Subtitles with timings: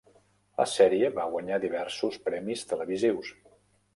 [0.61, 3.33] La sèrie va guanyar diversos premis televisius.